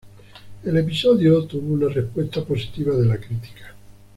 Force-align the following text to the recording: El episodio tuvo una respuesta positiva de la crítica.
El 0.63 0.77
episodio 0.77 1.43
tuvo 1.45 1.75
una 1.75 1.87
respuesta 1.87 2.43
positiva 2.43 2.95
de 2.95 3.05
la 3.05 3.17
crítica. 3.19 3.75